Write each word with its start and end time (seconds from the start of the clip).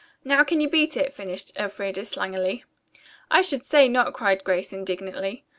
Now 0.23 0.43
can 0.43 0.59
you 0.59 0.67
beat 0.67 0.97
it?" 0.97 1.13
finished 1.13 1.51
Elfreda 1.55 2.01
slangily. 2.05 2.63
"I 3.29 3.43
should 3.43 3.63
say 3.63 3.87
not," 3.87 4.13
cried 4.15 4.43
Grace 4.43 4.73
indignantly. 4.73 5.45